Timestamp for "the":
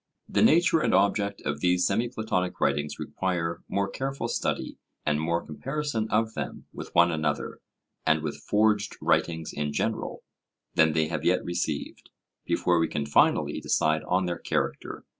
0.27-0.41